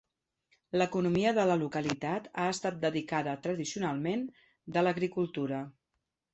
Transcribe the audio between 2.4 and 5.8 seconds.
ha estat dedicada tradicionalment de l'agricultura.